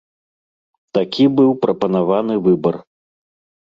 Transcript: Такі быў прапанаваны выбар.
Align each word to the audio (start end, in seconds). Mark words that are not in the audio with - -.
Такі 0.99 1.23
быў 1.37 1.51
прапанаваны 1.69 2.43
выбар. 2.51 2.75